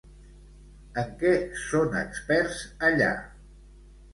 [1.01, 1.33] En què
[1.65, 2.59] són experts
[2.89, 3.13] allà?